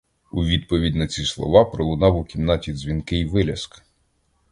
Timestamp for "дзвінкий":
2.73-3.25